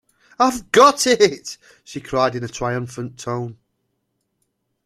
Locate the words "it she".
1.05-2.01